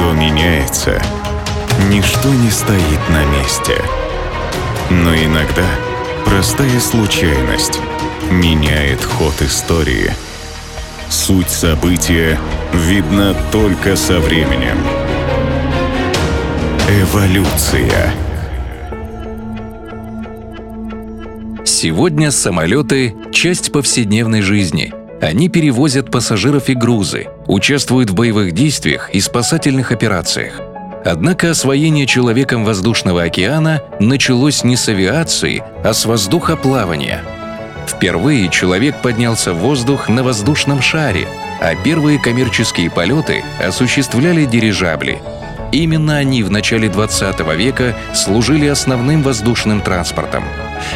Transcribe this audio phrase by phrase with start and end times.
[0.00, 1.02] Все меняется.
[1.90, 3.74] Ничто не стоит на месте.
[4.88, 5.66] Но иногда
[6.24, 7.78] простая случайность
[8.30, 10.10] меняет ход истории.
[11.10, 12.38] Суть события
[12.72, 14.78] видна только со временем.
[16.88, 18.14] Эволюция.
[21.66, 24.94] Сегодня самолеты– часть повседневной жизни.
[25.20, 30.60] Они перевозят пассажиров и грузы, участвуют в боевых действиях и спасательных операциях.
[31.04, 37.22] Однако освоение человеком воздушного океана началось не с авиации, а с воздухоплавания.
[37.86, 41.26] Впервые человек поднялся в воздух на воздушном шаре,
[41.60, 45.20] а первые коммерческие полеты осуществляли дирижабли.
[45.72, 50.44] Именно они в начале 20 века служили основным воздушным транспортом.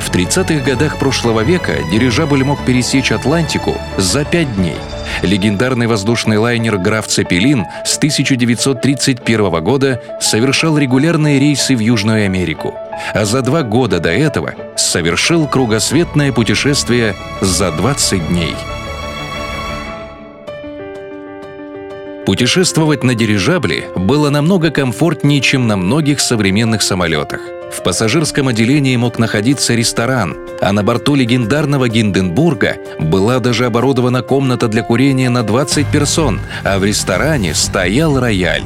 [0.00, 4.76] В 30-х годах прошлого века дирижабль мог пересечь Атлантику за пять дней.
[5.22, 12.74] Легендарный воздушный лайнер «Граф Цепелин» с 1931 года совершал регулярные рейсы в Южную Америку,
[13.12, 18.54] а за два года до этого совершил кругосветное путешествие за 20 дней.
[22.30, 27.40] Путешествовать на дирижабле было намного комфортнее, чем на многих современных самолетах.
[27.76, 34.68] В пассажирском отделении мог находиться ресторан, а на борту легендарного Гинденбурга была даже оборудована комната
[34.68, 38.62] для курения на 20 персон, а в ресторане стоял рояль.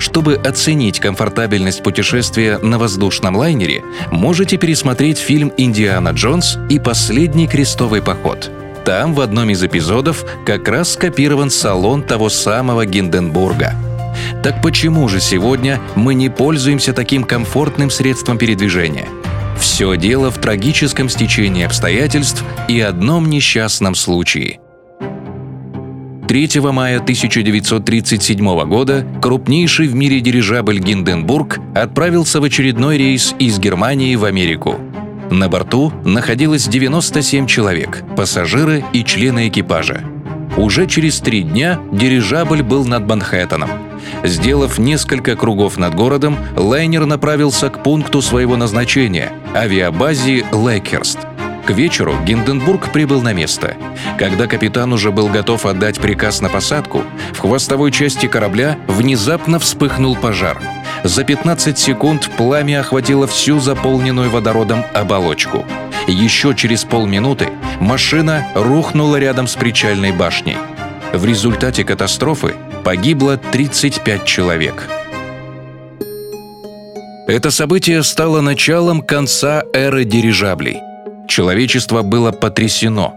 [0.00, 8.02] Чтобы оценить комфортабельность путешествия на воздушном лайнере, можете пересмотреть фильм «Индиана Джонс и последний крестовый
[8.02, 8.50] поход».
[8.88, 13.74] Там в одном из эпизодов как раз скопирован салон того самого Гинденбурга.
[14.42, 19.06] Так почему же сегодня мы не пользуемся таким комфортным средством передвижения?
[19.60, 24.58] Все дело в трагическом стечении обстоятельств и одном несчастном случае.
[26.26, 34.16] 3 мая 1937 года крупнейший в мире дирижабль «Гинденбург» отправился в очередной рейс из Германии
[34.16, 34.80] в Америку.
[35.30, 40.02] На борту находилось 97 человек, пассажиры и члены экипажа.
[40.56, 43.70] Уже через три дня дирижабль был над Манхэттеном.
[44.24, 51.18] Сделав несколько кругов над городом, лайнер направился к пункту своего назначения– авиабазе Лейкхерст.
[51.66, 53.76] К вечеру Гинденбург прибыл на место.
[54.18, 60.16] Когда капитан уже был готов отдать приказ на посадку, в хвостовой части корабля внезапно вспыхнул
[60.16, 60.58] пожар–
[61.04, 65.64] за 15 секунд пламя охватило всю заполненную водородом оболочку.
[66.06, 67.50] Еще через полминуты
[67.80, 70.56] машина рухнула рядом с причальной башней.
[71.12, 72.54] В результате катастрофы
[72.84, 74.88] погибло 35 человек.
[77.26, 80.78] Это событие стало началом конца эры дирижаблей.
[81.28, 83.14] Человечество было потрясено.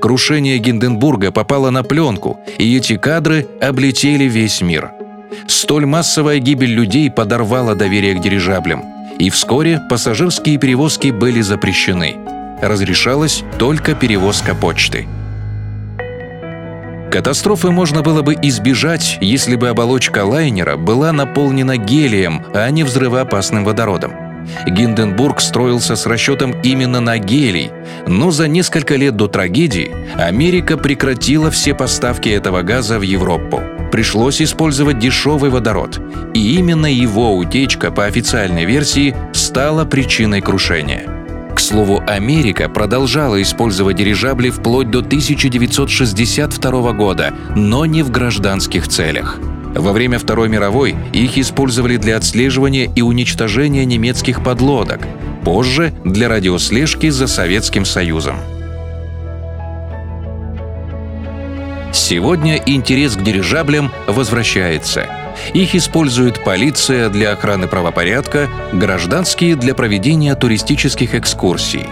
[0.00, 4.92] Крушение Гинденбурга попало на пленку, и эти кадры облетели весь мир–
[5.46, 8.84] Столь массовая гибель людей подорвала доверие к дирижаблям,
[9.18, 12.16] и вскоре пассажирские перевозки были запрещены.
[12.60, 15.06] Разрешалась только перевозка почты.
[17.10, 23.64] Катастрофы можно было бы избежать, если бы оболочка лайнера была наполнена гелием, а не взрывоопасным
[23.64, 24.12] водородом.
[24.66, 27.70] Гинденбург строился с расчетом именно на гелий,
[28.06, 33.62] но за несколько лет до трагедии Америка прекратила все поставки этого газа в Европу
[33.94, 36.00] пришлось использовать дешевый водород,
[36.34, 41.04] и именно его утечка по официальной версии стала причиной крушения.
[41.54, 49.38] К слову, Америка продолжала использовать дирижабли вплоть до 1962 года, но не в гражданских целях.
[49.76, 55.06] Во время Второй мировой их использовали для отслеживания и уничтожения немецких подлодок,
[55.44, 58.38] позже для радиослежки за Советским Союзом.
[62.04, 65.06] Сегодня интерес к дирижаблям возвращается.
[65.54, 71.86] Их использует полиция для охраны правопорядка, гражданские для проведения туристических экскурсий.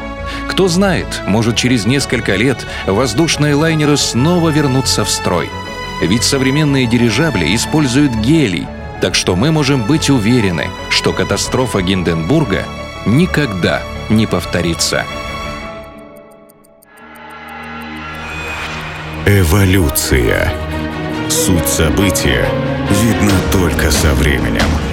[0.49, 5.49] Кто знает, может через несколько лет воздушные лайнеры снова вернутся в строй.
[6.03, 8.67] Ведь современные дирижабли используют гелий,
[9.01, 12.65] так что мы можем быть уверены, что катастрофа Гинденбурга
[13.07, 15.07] никогда не повторится.
[19.25, 20.53] Эволюция.
[21.31, 22.45] Суть события
[23.05, 24.92] видна только со временем.